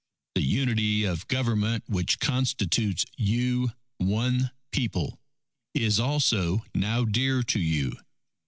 _The 0.35 0.41
Unity 0.43 1.03
of 1.03 1.27
Government, 1.27 1.83
which 1.87 2.17
constitutes 2.19 3.05
you 3.17 3.69
One 3.99 4.49
People, 4.71 5.19
is 5.75 5.99
also 5.99 6.65
now 6.73 7.05
dear 7.05 7.43
to 7.43 7.59
you. 7.59 7.93